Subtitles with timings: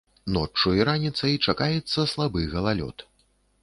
[0.37, 3.11] Ноччу і раніцай чакаецца слабы галалёд.